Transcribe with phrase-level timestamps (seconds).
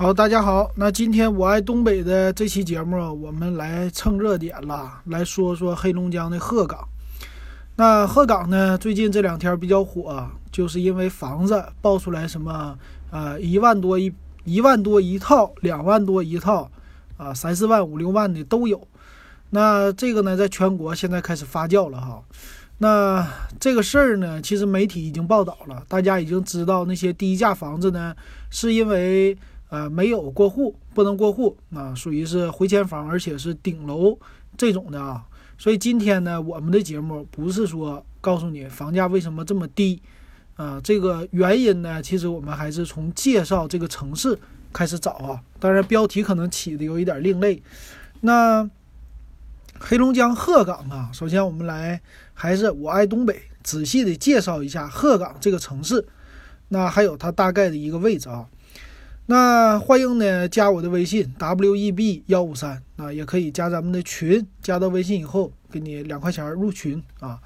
[0.00, 0.70] 好，大家好。
[0.76, 6.88] 那今天我爱东北的这期节目，我们来蹭热点了，来说说黑龙江的鹤岗。
[7.76, 12.78] 那鹤岗呢，最近这两天比较火，就是因为房子爆出来什么，
[13.10, 14.10] 呃，一万多一
[14.44, 16.70] 一万多一套，两万多一套，
[17.18, 18.88] 啊，三四万、五六万的都有。
[19.50, 22.22] 那这个呢，在全国现在开始发酵了哈。
[22.78, 23.28] 那
[23.60, 28.16] 这个事儿呢，其实媒体已经报道了，大家已经知道那些低价房子呢，
[28.48, 29.36] 是因为。
[29.70, 34.18] 呃，没有过户，不能过户，啊，属于是回迁房，而且是顶楼
[34.58, 35.24] 这种的啊。
[35.56, 40.02] 所以今天呢，我们的节目不是说告诉你房价为什么这么低，
[40.56, 44.38] 啊，这个原因呢，其实我们还是从介绍这个城市
[44.72, 45.40] 开始找啊。
[45.58, 47.62] 当然，标题可能起的有一点另类。
[48.22, 48.68] 那
[49.78, 52.00] 黑龙江鹤岗啊，首先我们来
[52.34, 56.06] 还是我爱东北，仔细的介绍一下鹤岗这个城市，
[56.68, 58.46] 那还有它大概的一个位置啊。
[59.30, 67.38] 那欢迎呢，加我的微信 w e b 幺五三啊，也可以加咱们的群，加到微信以后给你两块钱入群啊。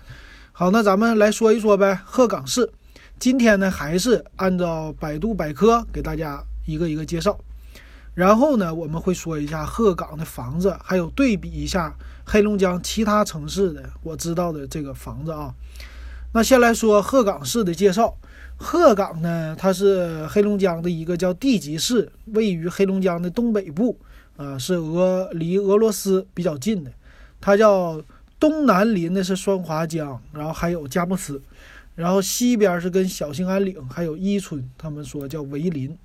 [0.51, 2.73] 好，那咱们来说一说呗，鹤岗市。
[3.19, 7.39] 今天呢，还是按照百度百科给大家一个一个介绍，
[8.15, 15.55] 然后呢，我们会说一下鹤岗的房子，还有对比一下黑龙江其他城市的我知道的这个房子啊。
[16.37, 18.17] 那先来说鹤岗市的介绍。
[18.57, 23.97] 鹤岗呢，它是黑龙江的一个叫地级市，位于黑龙江的东北部，
[24.37, 26.91] 啊，是俄离俄罗斯比较近的。
[27.41, 28.03] 它叫
[28.41, 31.41] 东南临的是双华江，然后还有佳木斯，
[31.95, 35.97] 然后西边是跟小兴安岭还有伊春，他们说叫为邻。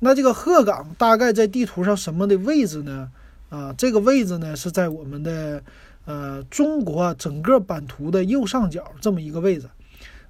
[0.00, 3.10] 那这个鹤岗大概在地图上什么的位置呢？
[3.48, 5.62] 啊，这个位置呢是在我们的
[6.04, 9.68] 呃中国整个版图的右上角这么一个位置。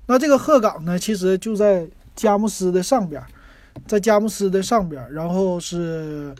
[0.06, 3.22] 那这个鹤岗呢，其实就在佳木斯的上边，
[3.86, 6.34] 在佳木斯的上边，然后是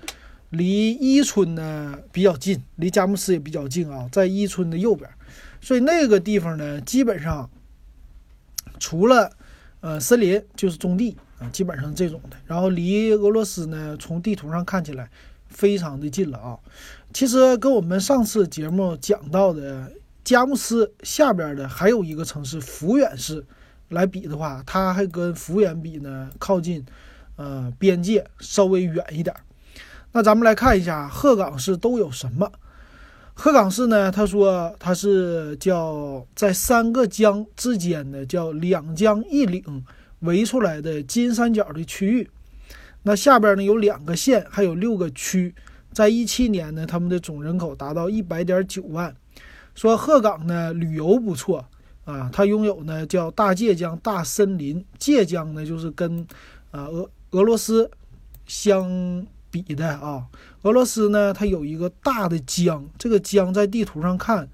[0.51, 5.09] 离伊春呢比较近，离佳木斯也比较近啊，在伊春的右边，
[5.61, 7.49] 所以那个地方呢，基本上
[8.79, 9.31] 除了
[9.81, 12.37] 呃森林就是种地啊，基本上这种的。
[12.45, 15.09] 然后离俄罗斯呢，从地图上看起来
[15.53, 16.59] 非常的近了啊。
[17.13, 19.93] 其实跟我们上次节目讲到的。
[20.25, 23.45] 佳木斯下边的还有一个城市抚远市，
[23.89, 26.87] 来比的话，它还跟抚远比呢靠近，
[27.35, 29.35] 呃，边界稍微远一点。
[30.13, 32.49] 那咱们来看一下鹤岗市都有什么。
[33.35, 39.85] 鹤岗市呢，他说它是叫在三个江之间的叫两江一岭
[40.21, 42.31] 围出来的金三角的区域。
[43.03, 45.55] 那下边呢有两个县，还有六个区。
[45.93, 49.15] 在一七年呢，他们的总人口达到一百点九万。
[49.75, 51.65] 说鹤岗呢旅游不错
[52.05, 56.27] 啊，它拥有呢叫大界江大森林，界江呢就是跟
[56.71, 57.91] 啊俄俄罗斯
[58.47, 60.27] 相比的啊，
[60.63, 64.49] 俄罗斯呢它有一个大的江，这个江在地图上看，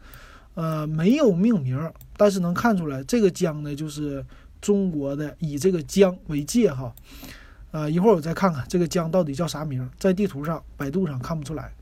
[0.55, 4.25] 呃没有命名，但是能看出来这个江呢就是
[4.61, 6.95] 中国的，以这个江为界哈，
[7.71, 11.73] 呃一会儿我再看看这个江到底叫啥名，在地图上百度上看不出来。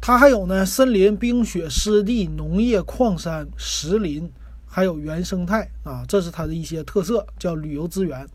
[0.00, 4.28] 它还有呢，森林、冰雪、湿地、农业、矿山、石林，
[4.66, 8.26] 还有原生态啊，这是它的一些特色，叫旅游资源。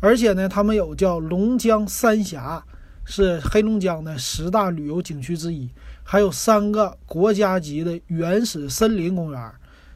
[0.00, 2.64] 而且呢，他们有叫龙江三峡，
[3.04, 5.70] 是黑龙江的十大旅游景区之一。
[6.02, 9.52] 还有三个国家级的原始森林公园，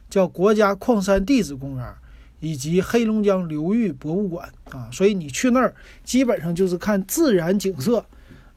[0.09, 1.95] 叫国家矿山地质公园，
[2.43, 4.89] 以及黑龙江流域博物馆啊。
[4.91, 5.73] 所以你去那儿，
[6.03, 8.05] 基本上就是看自然景色，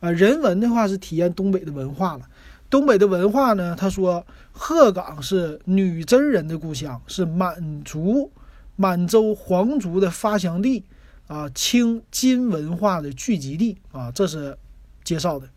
[0.00, 2.28] 啊，人文的话是体验东北的文化了。
[2.68, 3.76] 东北的文化呢？
[3.78, 8.28] 他说，鹤岗是女真人的故乡，是满族、
[8.74, 10.84] 满洲皇族的发祥地
[11.28, 14.58] 啊，清金文化的聚集地啊，这是
[15.04, 15.48] 介绍的。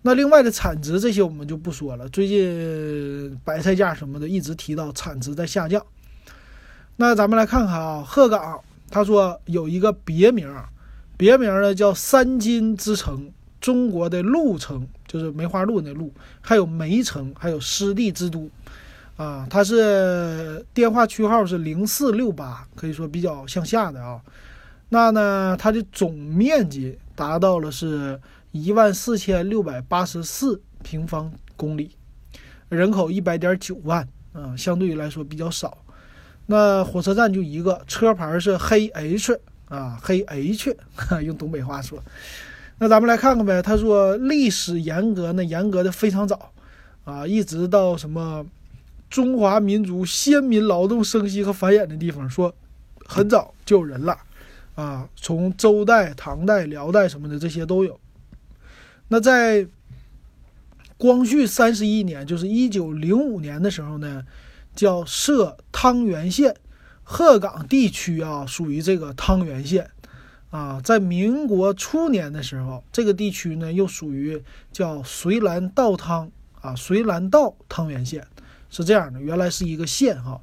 [0.00, 2.08] 那另外的产值这些我们就不说了。
[2.08, 5.84] 最近白菜价什么的一直提到产值在下降。
[6.96, 8.60] 那咱们来看看啊，鹤岗，
[8.90, 10.48] 他说有一个别名，
[11.16, 13.30] 别名呢叫三金之城。
[13.60, 18.50] 中国的鹿城就是梅花鹿那鹿，还有梅城，还有湿地之都，
[19.16, 24.20] 啊，它是电话区号是零四六八，可以说比较向下的啊。
[24.88, 28.20] 那呢，它的总面积达到了是
[28.50, 31.92] 一万四千六百八十四平方公里，
[32.68, 35.78] 人口一百点九万，啊，相对于来说比较少。
[36.46, 40.76] 那火车站就一个，车牌是黑 H 啊，黑 H，
[41.24, 42.02] 用东北话说。
[42.78, 43.62] 那咱们来看看呗。
[43.62, 46.52] 他说历史严格呢，严格的非常早，
[47.04, 48.44] 啊，一直到什么
[49.08, 52.52] 中华民族先民劳动生息和繁衍的地方，说
[53.06, 54.18] 很早就有人了，
[54.74, 57.98] 啊，从周代、唐代、辽代什么的这些都有。
[59.08, 59.64] 那在
[60.96, 64.24] 光绪三十一年，就是一九零五年的时候呢，
[64.74, 66.54] 叫设汤原县，
[67.02, 69.88] 鹤岗地区啊属于这个汤原县。
[70.50, 76.30] 啊，在民国初年的时候，这个地区呢又属于叫绥兰道汤
[76.60, 78.22] 啊，绥兰道汤原县
[78.68, 80.38] 是这样的，原来是一个县哈。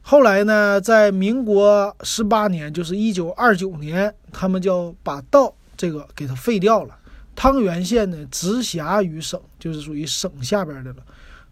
[0.00, 6.96] 后来呢，在民国十八年，就是一九二九年，他们就把道这个给它废掉了。
[7.36, 10.96] 汤原县呢直辖于省，就是属于省下边的了。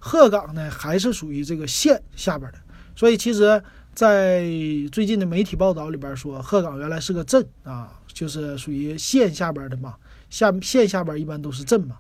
[0.05, 2.59] 鹤岗呢还是属于这个县下边的，
[2.97, 3.63] 所以其实。
[3.95, 4.43] 在
[4.91, 9.97] 最近的媒体报道里边说，鹤岗原来是个镇啊，就是属于县下边的嘛。
[10.31, 11.99] 下县下边一般都是镇嘛。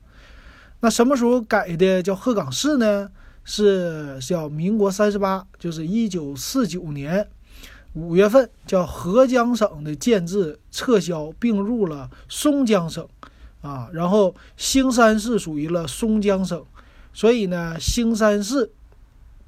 [0.80, 3.10] 那什么时候改的叫鹤岗市呢？
[3.44, 7.28] 是叫民国三十八，就是一九四九年
[7.92, 13.06] 五月份，叫合江省的建制撤销，并入了松江省
[13.60, 13.90] 啊。
[13.92, 16.64] 然后兴山市属于了松江省，
[17.12, 18.72] 所以呢，兴山市。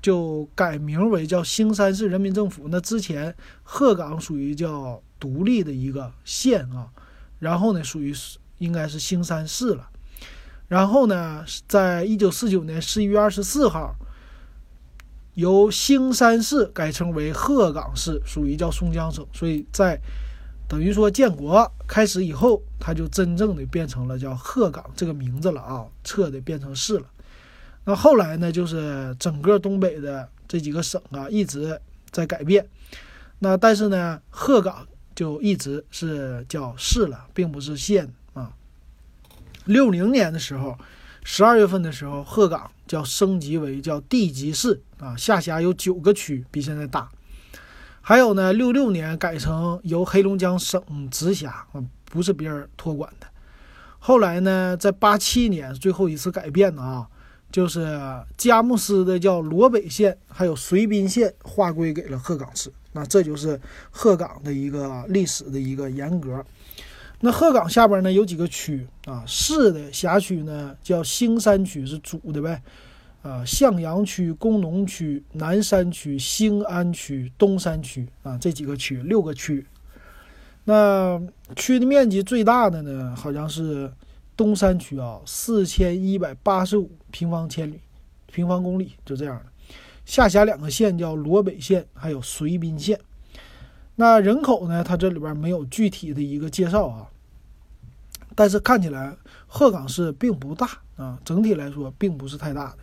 [0.03, 2.67] 就改名为叫兴山市人民政府。
[2.69, 6.91] 那之前鹤岗属于叫独立的一个县啊，
[7.39, 8.15] 然后呢属于
[8.59, 9.89] 应该是兴山市了。
[10.69, 13.97] 然后呢，在一九四九年十一月二十四号，
[15.33, 19.27] 由兴山市改称为鹤岗市，属于叫松江省。
[19.33, 19.99] 所以在
[20.69, 27.07] 等于说建国开始以后，它就真正的变成了叫鹤岗这个名字了啊，撤的变成市了。
[27.87, 31.79] 那后来呢，就是整个东北的这几个省啊，一直
[32.11, 32.67] 在改变。
[33.41, 38.53] 那但是呢，鹤岗就一直是叫市了，并不是县啊。
[39.67, 40.79] 六零年的时候，
[41.25, 47.11] 十二月份的时候，鹤岗叫升级为叫地级市啊，下辖有九个区，比现在大。
[48.01, 51.67] 还有呢，六六年改成由黑龙江省直辖，
[52.07, 53.27] 不是别人托管的。
[53.99, 57.09] 后来呢，在八七年最后一次改变的啊。
[57.55, 57.87] 就是
[58.37, 62.69] 佳木斯的叫罗北县，还有绥滨县划归给了鹤岗市。
[62.91, 63.61] 那这就是
[63.93, 66.45] 鹤岗的一个历史的一个沿革。
[67.21, 69.23] 那鹤岗下边呢有几个区啊？
[69.25, 72.61] 市的辖区呢叫兴山区是主的呗，
[73.23, 79.65] 啊，向阳区、工农区、南山区、兴安区、东山区啊这几个区六个区。
[80.65, 81.23] 那
[81.55, 83.89] 区的面积最大的呢好像是。
[84.37, 87.81] 东山区啊，四千一百八十五平方千里，
[88.27, 89.47] 平方公里就这样的。
[90.05, 92.99] 下辖两个县叫罗北县，还有绥滨县。
[93.95, 94.83] 那人口呢？
[94.83, 97.07] 它这里边没有具体的一个介绍啊。
[98.35, 99.17] 但是看起来
[99.47, 102.79] 鹤岗市并不大啊，整体来说并不是太大的。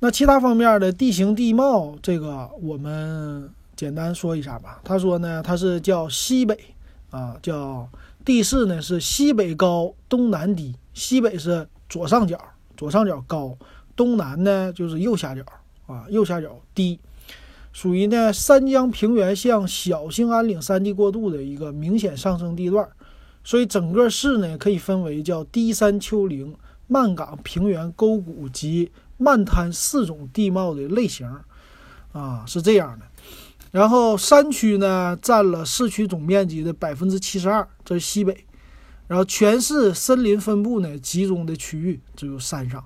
[0.00, 4.80] 那其他方面的地形地貌，这个我们简单说一下吧。
[4.82, 6.58] 他说呢，它是叫西北
[7.10, 7.88] 啊，叫。
[8.26, 10.74] 地势呢是西北高，东南低。
[10.92, 12.36] 西北是左上角，
[12.76, 13.56] 左上角高；
[13.94, 15.42] 东南呢就是右下角
[15.86, 16.98] 啊，右下角低。
[17.72, 22.88] 属于呢三江平原向小兴安岭山地过渡的一个明显上升地段，
[23.44, 26.52] 所以整个市呢可以分为叫低山丘陵、
[26.88, 31.30] 慢岗平原沟谷及慢滩四种地貌的类型，
[32.10, 33.06] 啊是这样的。
[33.76, 38.46] 然后山区呢占了市区总面积的百分之七十二，这是西北。
[39.06, 42.82] 然后全市森林分布呢集中的区域只有山上，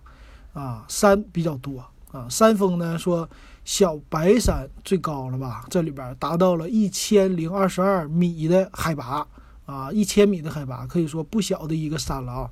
[0.53, 1.79] 啊，山比较多
[2.11, 2.29] 啊。
[2.29, 3.31] 山峰呢说
[3.65, 9.25] 小白山最高了吧，这里边达到了一千零二十二米的海拔
[9.67, 12.51] 啊，一千米的海拔可以说不小的一个山了啊。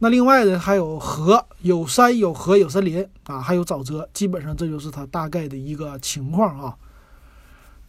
[0.00, 6.76] 那另外呢还有河，有山有河有森林啊，还有沼泽，基本上这就是它大概的一个情况啊。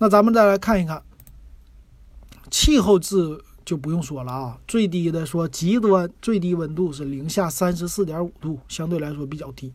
[0.02, 1.00] 那咱们再来看一看
[2.50, 9.72] 气候字就不用说了啊，最低的说极端最低温度是零下三十四点五度，相对来说比较低。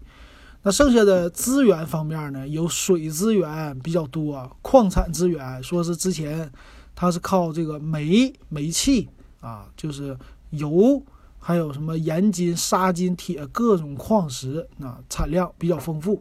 [0.63, 6.51] 那剩下的资源方面呢，有水资源比较多，矿产资源说是之前
[6.97, 9.09] 它是靠这个煤、煤气
[9.41, 10.19] 啊，就是
[10.51, 11.01] 油，
[11.39, 16.21] 还有什么盐金、砂金、铁各种矿石啊，产量比较丰富。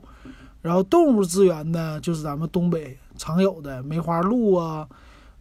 [0.65, 2.97] 然后动物资源呢，就是咱们东北。
[3.17, 4.87] 常有的梅花鹿啊，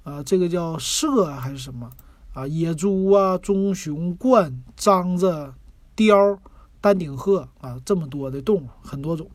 [0.02, 1.90] 啊，这个叫麝还是什么
[2.34, 2.46] 啊？
[2.46, 5.54] 野猪啊，棕熊、鹳、獐子、
[5.96, 6.38] 雕、
[6.78, 9.28] 丹顶鹤啊，这么多的动物，很多种。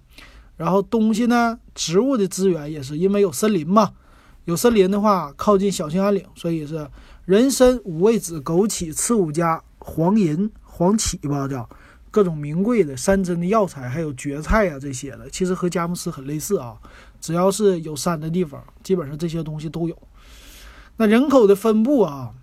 [0.58, 3.94] 然后东西呢，植物的资源也是因为有森林嘛，
[4.46, 6.88] 有森林的话，靠近小兴安岭，所以是
[7.26, 11.68] 人参、五味子、枸杞、刺五加、黄银、黄芪吧，叫
[12.12, 16.78] 各种名贵的山珍的药材，还有蕨菜啊这些的，其实和佳木斯很类似啊。
[17.22, 19.98] 只要是有山的地方，基本上这些东西都有。
[20.98, 22.34] 那人口的分布啊，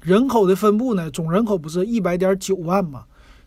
[0.00, 3.04] 人口的分布呢，总人口不是一百点九万吗？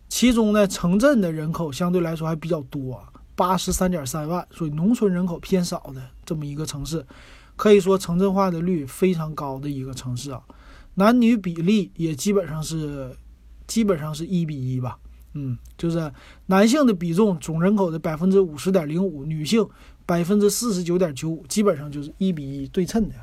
[0.08, 3.02] 其中呢，城镇的人口相对来说还比较多，
[3.34, 7.04] 八十三点三万，所以农村人口偏少的这么一个城市，
[7.56, 10.40] 可以说城镇化的率非常高的一个城市啊。
[10.94, 13.14] 男女比例也基本上是，
[13.66, 14.98] 基本上是一比一吧。
[15.34, 16.10] 嗯，就是
[16.46, 19.68] 男性的比重总人口的百分之五十点零五，女性
[20.06, 23.14] 百分之四十九点九五，基本上就是一比一对称的。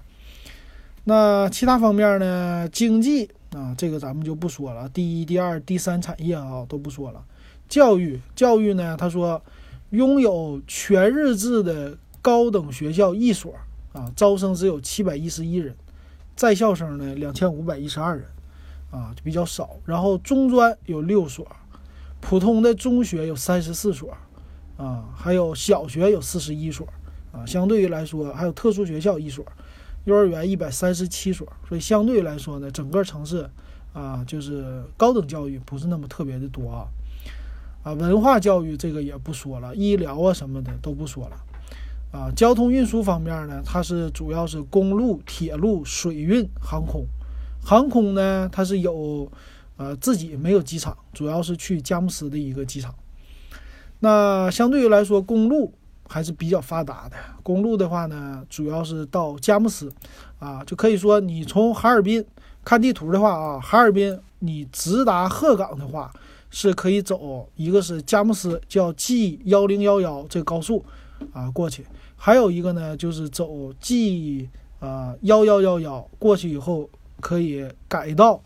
[1.05, 2.69] 那其他方面呢？
[2.69, 4.87] 经济啊，这个咱们就不说了。
[4.89, 7.23] 第一、第二、第三产业啊都不说了。
[7.67, 9.41] 教育，教育呢，他说
[9.89, 13.53] 拥有全日制的高等学校一所
[13.91, 15.75] 啊，招生只有七百一十一人，
[16.35, 18.25] 在校生呢两千五百一十二人
[18.93, 19.71] 啊，就比较少。
[19.83, 21.45] 然后中专有六所。
[22.25, 24.15] 普通的中学有三十四所，
[24.77, 26.87] 啊，还有小学有四十一所，
[27.33, 29.45] 啊，相对于来说还有特殊学校一所，
[30.05, 33.49] 幼儿园一百三十七所，所以相对来说呢，整个城市
[33.91, 36.87] 啊，就是高等教育不是那么特别的多啊，
[37.83, 47.05] 啊，文化教育这个也不说了，医疗啊什么的都不说了，啊，交通运输方面呢，它是主要是公路、铁路、水运、航空，
[47.63, 49.31] 航空呢，它是有。
[49.75, 52.93] 呃，自己没有机场，主要是去佳木斯的一个机场。
[54.01, 55.73] 那相对于来说，公路
[56.07, 57.17] 还是比较发达的。
[57.41, 59.91] 公路的话呢，主要是到佳木斯，
[60.37, 62.23] 啊，就可以说你从哈尔滨
[62.63, 66.13] 看地图的话啊，哈尔滨你直达鹤岗的话，
[66.51, 70.85] 是可以走一个是佳木斯叫 G 幺零幺幺这高速
[71.33, 71.83] 啊过去，
[72.15, 74.47] 还有一个呢就是走 G
[74.79, 76.87] 啊幺幺幺幺过去以后
[77.23, 78.39] 可以改道。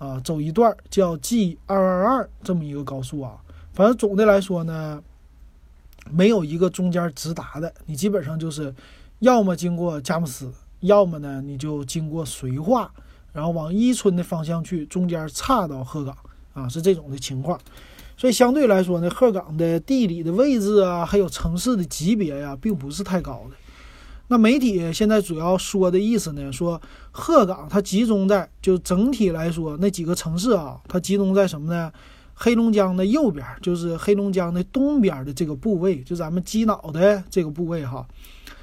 [0.00, 3.36] 啊，走一段叫 G 二二二这么一个高速啊，
[3.74, 4.98] 反正总的来说呢，
[6.10, 8.74] 没有一个中间直达的，你基本上就是
[9.18, 10.50] 要么经过佳木斯，
[10.80, 12.90] 要么呢你就经过绥化，
[13.34, 16.16] 然后往伊春的方向去，中间岔到鹤岗
[16.54, 17.60] 啊，是这种的情况。
[18.16, 23.56] 所以相对来说呢，鹤岗的地理的位置啊，还有城市的级别呀，并不是太高的。
[24.30, 31.90] 那媒体现在主要说的意思呢，说鹤岗它集中在就整体来说那几个城市啊，它集中在什么呢？
[32.34, 38.06] 黑龙江的右边，就是黑龙江的东边的这个部位，就咱们鸡脑袋这个部位哈，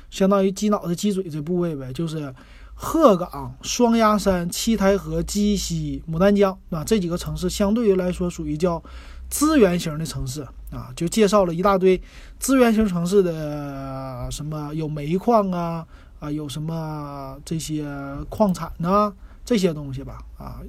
[0.09, 2.33] 相当于鸡脑袋鸡嘴这部位呗，就是
[2.73, 8.81] 鹤岗、双鸭山、七台河、鸡西、牡丹江啊这几个城市，相对于来说属于叫。
[9.29, 12.01] 资源型的城市啊，就介绍了一大堆
[12.39, 15.85] 资源型城市的什么有煤矿啊
[16.19, 17.87] 啊，有什么这些
[18.29, 19.13] 矿产呐
[19.45, 20.59] 这些东西吧啊，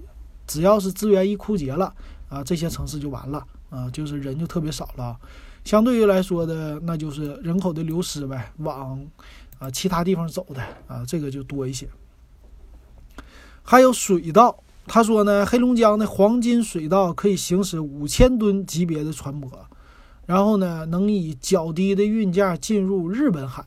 [0.46, 1.92] 只要是资源一枯竭了
[2.28, 5.16] 啊，这些城市就完了啊，就是人就特别少了。
[5.64, 9.04] 相对于来说的，那就是人口的流失呗，往
[9.58, 11.88] 啊其他地方走的啊，这个就多一些。
[13.62, 14.56] 还有水稻。
[14.90, 19.46] 他说呢，黑龙江的黄金水稻可以行驶五千吨级别的船舶，
[20.28, 23.64] 然后呢，能以较低的运价进入日本海，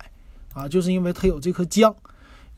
[0.54, 1.96] 啊，就是因为它有这颗江，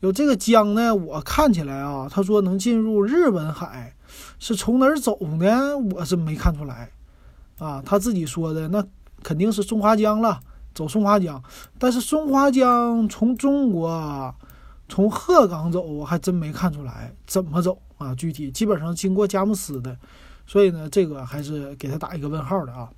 [0.00, 3.96] 有这个江呢，我看起来啊，他说能进入日本海，
[4.38, 5.78] 是从哪儿走呢？
[5.78, 6.90] 我是没看出来，
[7.58, 8.84] 啊，他自己说的那
[9.22, 10.38] 肯定是松花江了，
[10.74, 11.42] 走松花江，
[11.78, 14.34] 但是松花江从中国。
[14.86, 18.14] 从鹤岗走，我还真没看出来怎么走啊？
[18.14, 19.96] 具体基本上经过佳木斯的，
[20.44, 22.90] 所以呢，这个还是给他打一个问号的啊。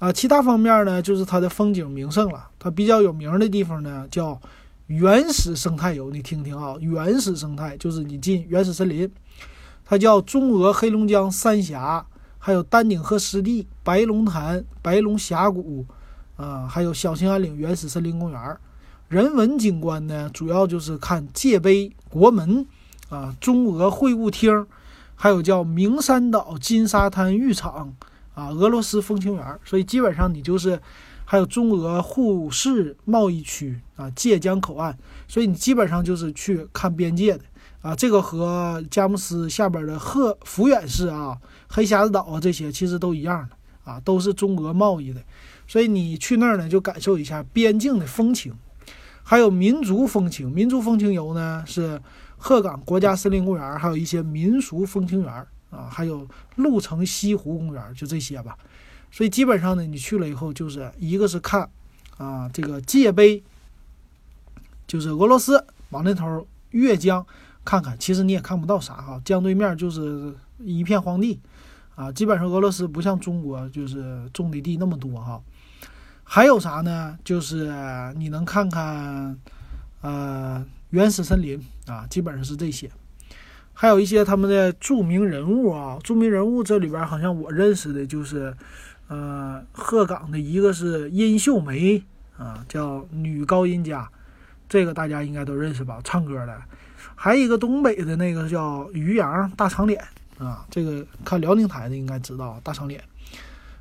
[0.00, 2.48] 啊，其他方面呢，就是它的风景名胜了。
[2.58, 4.40] 它比较有名的地方呢，叫
[4.86, 6.10] 原始生态游。
[6.10, 9.10] 你听听啊，原始生态就是你进原始森林，
[9.84, 12.06] 它叫中俄黑龙江三峡，
[12.38, 15.84] 还有丹顶鹤湿地、白龙潭、白龙峡谷，
[16.36, 18.56] 啊，还有小兴安岭原始森林公园。
[19.08, 22.66] 人文景观呢，主要就是看界碑、国门，
[23.10, 24.66] 啊，中俄会晤厅，
[25.14, 27.92] 还有叫明山岛金沙滩浴场，
[28.40, 29.60] 啊，俄罗斯风情园。
[29.64, 30.80] 所以基本上你就是，
[31.26, 34.96] 还有中俄互市贸易区，啊，界江口岸。
[35.28, 37.44] 所以你基本上就是去看边界的，
[37.82, 41.36] 啊，这个和佳木斯下边的鹤抚远市啊、
[41.68, 45.20] 黑匣子岛啊这些其实都一样的，啊，都是中俄贸易的。
[45.68, 48.52] 所以你去那儿呢，就感受一下边境的风情。
[49.22, 52.00] 还有民族风情，民族风情游呢是
[52.36, 58.58] 鹤岗国家森林公园，还有一些民俗风情园啊，还有鹿城西湖公园，就这些吧。
[59.10, 61.68] 所以基本上呢，你去了以后，就是一个是看
[62.16, 63.42] 啊这个界碑，
[64.86, 67.24] 就是俄罗斯往那头越江
[67.64, 71.40] 看看，其实你也看不到啥哈，江对面就是一片荒地
[71.94, 72.12] 啊。
[72.12, 75.40] 基本上俄罗斯不像中国，就是种的地那么多哈。
[76.22, 77.18] 还有啥呢？
[77.24, 77.72] 就是
[78.16, 79.36] 你能看看，
[80.00, 82.88] 呃，原始森林啊，基本上是这些。
[83.72, 88.54] 还有一些他们的著名人物啊，著名人物这里边好像我认识的就是，
[89.08, 92.02] 呃，鹤岗的一个是殷秀梅
[92.36, 94.06] 啊，叫女高音家，
[94.68, 96.54] 这个大家应该都认识吧，唱歌的。
[97.14, 100.02] 还有一个东北的那个叫于洋，大长脸
[100.38, 103.02] 啊，这个看辽宁台的应该知道大长脸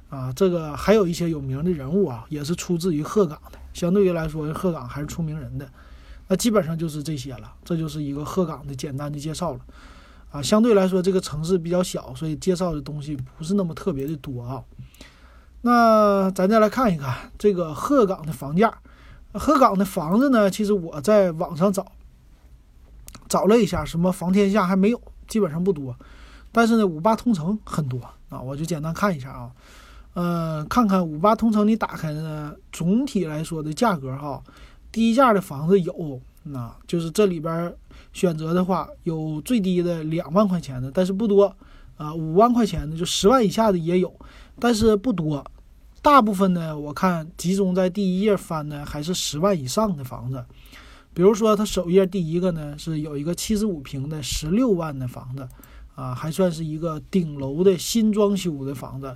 [0.10, 0.32] 啊。
[0.34, 3.60] 这个还有一些有名的人物啊，也是出自于鹤岗的。
[3.74, 5.68] 相对于来说，鹤岗还是出名人的。
[6.32, 9.60] 那基本上就是这些了，这就是一个鹤岗的简单的介绍了，
[10.32, 14.64] 啊，相对来说这个城市比较小，所以介绍的东西不是那么特别的多啊。
[15.62, 18.72] 那咱再来看一看这个鹤岗的房价，
[19.34, 21.92] 鹤岗的房子呢，其实我在网上找，
[23.28, 25.96] 找了一下，什么房天下还没有，基本上不多，
[26.52, 29.52] 但是呢，五八同城很多啊，我就简单看一下啊，
[30.14, 34.44] 呃，看看五八同城你打开呢，总体来说的价格哈。
[34.92, 37.74] 低价的房子有，那就是这里边
[38.12, 41.56] 选择的话，有最低的两万块钱的，但是不多
[41.98, 42.14] 啊。
[42.14, 44.14] 五万块钱的就十万以下的也有，
[44.60, 45.46] 但是不多。
[46.02, 50.44] 大部分呢，我看集中在第一页翻的还是十万以上的房子。
[51.14, 55.48] 比如说，它首页第一个呢是有一个七十五平的十六万的房子，
[55.96, 59.14] 啊，还算是一个顶楼的新装修的房子，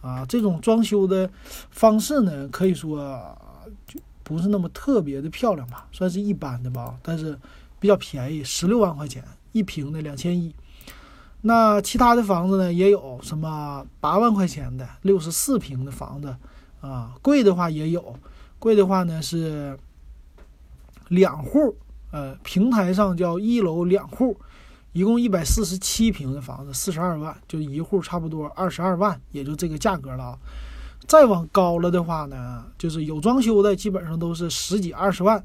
[0.00, 1.30] 啊，这种装修的
[1.70, 3.38] 方式呢，可以说
[3.86, 3.98] 就。
[4.24, 7.38] 不是那么特别的漂亮吧，算是一般的吧，但是
[7.78, 10.52] 比较便宜，十六万块钱一平的两千一。
[11.42, 16.34] 那其他的房子呢，也有什么八万块钱的六十四平的房子
[16.80, 18.18] 啊，贵的话也有，
[18.58, 19.78] 贵的话呢是
[21.08, 21.76] 两户，
[22.10, 24.34] 呃，平台上叫一楼两户，
[24.92, 30.38] 一共一百四十七平的房子，四十二万，就一户差不多二十二万，也就这个价格了啊。
[31.06, 35.38] 再往高了的话呢，就是有装修的，基本上都是十几二十万；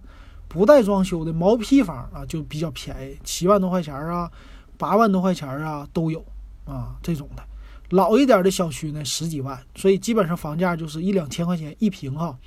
[0.47, 4.31] 不带装修的毛坯房啊，就比较便宜，七万多块钱啊，
[4.77, 6.23] 八万多块钱啊都有
[6.65, 6.95] 啊。
[7.03, 7.43] 这种的，
[7.89, 12.37] 老一点的小区呢，十几万，所以基本上房价就是一两千块钱一平哈。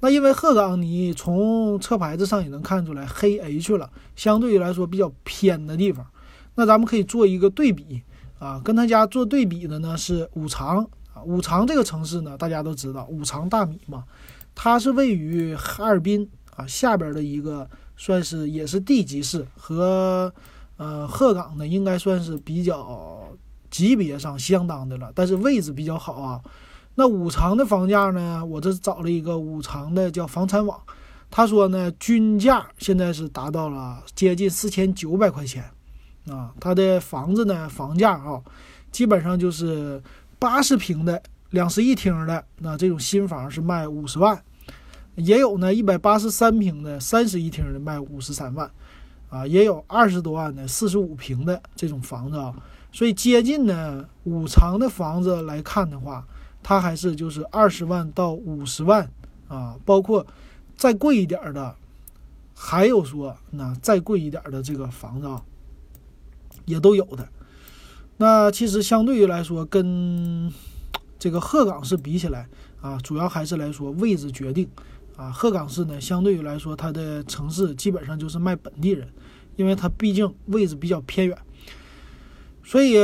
[0.00, 6.06] 那因为鹤岗，你从车牌子上也能看出来，黑 H 了，相对于来说比较偏的地方。
[6.54, 8.02] 那咱们可以做一个对比
[8.38, 10.86] 啊，跟他家做对比的呢是五常。
[11.24, 14.04] 五常这个城市呢，大家都知道五常大米嘛，
[14.54, 20.32] 它是位于哈尔滨啊下边的一个，算是也是地级市，和
[20.76, 23.28] 呃鹤岗呢应该算是比较
[23.70, 26.40] 级别上相当的了，但是位置比较好啊。
[26.94, 30.80] 那五常的房价呢，我这找了一个五常的叫房产网，
[31.30, 35.64] 他说呢均价现在是达到了接近四千九百块钱
[36.28, 38.40] 啊，他的房子呢房价啊，
[38.92, 40.02] 基本上就是。
[40.46, 44.40] 八十平的两室一厅的那这种新房是卖五十万，
[45.16, 48.70] 也有呢一百八十三平的三室一厅的卖五十三万，
[49.28, 52.54] 啊，也有二十多万的四十五平的这种房子啊，
[52.92, 56.24] 所以接近呢五常的房子来看的话，
[56.62, 59.10] 它还是就是二十万到五十万。
[59.48, 60.24] 啊，包括
[60.76, 61.74] 再贵一点的，
[62.52, 65.42] 还有说那再贵一点的这个房子啊，
[66.64, 67.28] 也都有的。
[68.18, 70.52] 那其实相对于来说，跟
[71.18, 72.48] 这个鹤岗市比起来
[72.80, 74.68] 啊，主要还是来说位置决定
[75.16, 75.30] 啊。
[75.30, 79.08] 鹤岗市呢，相对于来说，它的城市基本上就是卖本地人，
[79.56, 81.36] 因为它毕竟位置比较偏远，
[82.62, 82.94] 所以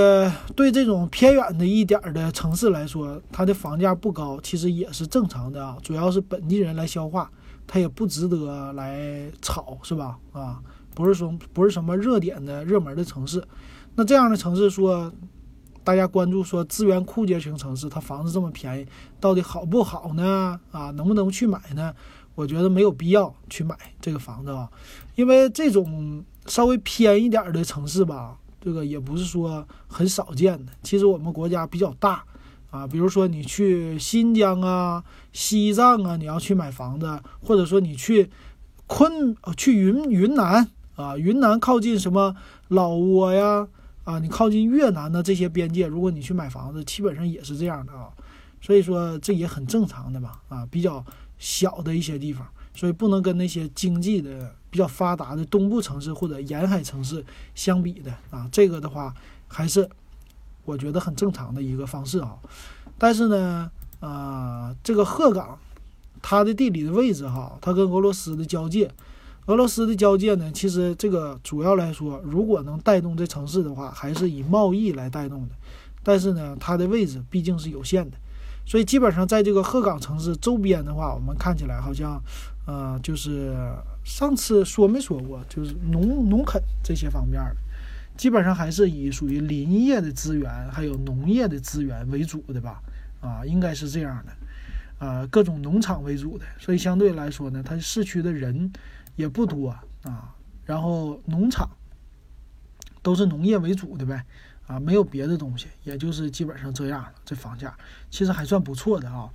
[0.55, 5.77] 对这种偏远的一点的城市来说，它的房价不高，其实也是正常的啊。
[5.83, 7.31] 主要是本地人来消化，
[7.67, 10.19] 它也不值得来炒，是吧？
[10.33, 10.63] 啊，
[10.95, 13.43] 不是说不是什么热点的热门的城市。
[13.95, 15.13] 那这样的城市说，
[15.85, 18.87] 大家关注说资源枯竭型城市，它房子这么便宜，
[19.21, 20.59] 到底好不好呢？
[20.71, 21.95] 啊，能不能去买呢？
[22.35, 24.71] 我觉得没有必要去买这个房子啊，
[25.17, 30.73] 因为这种稍微偏一点的城市吧，这个也不是说很少见的。
[30.83, 32.25] 其实我们国家比较大
[32.71, 38.31] 啊，比如说你去新疆啊、西藏啊，你要去买房子，或者说你去
[38.87, 42.35] 昆、去云云南啊，云南靠近什么
[42.69, 43.69] 老挝呀。
[44.05, 48.09] 啊，你靠近越南的这些边界，如果你去买房子，基本上也是这样的啊，
[48.61, 51.05] 所以说这也很正常的嘛，啊，比较
[51.39, 59.15] 小的一些地方，所以不能跟那些经济的比较发达的东部城市或者沿海城市相比的啊，这个的话
[59.47, 59.89] 还是
[60.65, 62.37] 我觉得很正常的一个方式啊，
[62.99, 65.57] 但是呢，啊，这个鹤岗
[66.21, 68.91] 它的地理的位置哈，它跟俄罗斯的交界。
[69.47, 75.55] 俄罗斯的交界呢，其实这个主要来说，如果能带动这城市的话，还是以贸易来带动的。
[76.05, 78.17] 但是呢，它的位置毕竟是有限的，
[78.65, 82.23] 所以基本上在这个鹤岗城市周边的话，我们看起来好像，
[82.67, 83.55] 呃，就是
[84.05, 87.57] 上次说没说过，就是农农垦这些方面的，
[88.17, 92.81] 基本上还是以属于林业的资源还有农业的资源为主的吧，
[93.21, 98.73] 啊，应该是这样的，啊，各种农场为主的，所以相对来说呢，它市区的人
[99.17, 99.71] 也不多
[100.03, 101.69] 啊，然后农场
[103.03, 104.25] 都是农业为主的呗，
[104.67, 107.77] 啊，没有别的东西，也就是基本上这样了，这房价
[108.11, 109.31] 其实还算不错的啊。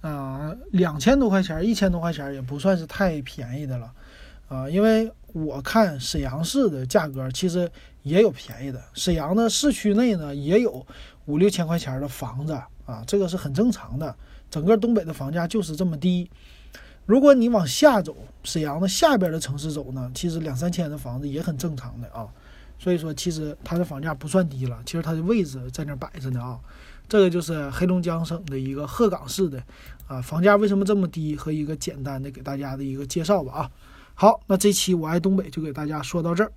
[0.00, 3.92] 啊，两千多块钱，一千多块钱也不算是太便宜的了，
[4.48, 7.70] 啊，因为我看沈阳市的价格其实
[8.02, 10.86] 也有便宜的，沈阳的市区内呢也有
[11.26, 12.54] 五六千块钱的房子
[12.86, 14.16] 啊，这个是很正常的，
[14.50, 16.30] 整个东北的房价就是这么低。
[17.10, 22.24] 如果你往下走，沈阳的下边的城市走呢，其实两三千的房子也很正常的啊，
[22.78, 26.56] 所以说其实它的房价不算低了，其实它的位置在那摆着呢啊。
[27.08, 29.60] 这个就是黑龙江省的一个鹤岗市的，
[30.06, 33.70] 啊，房价为什么这么低和一个简单的给大家的一个介绍吧啊。
[34.14, 36.52] 好，那这期我爱东北就给大家说到这儿。